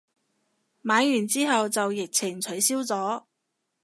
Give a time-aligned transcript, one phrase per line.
[0.81, 3.25] 買完之後就疫情取消咗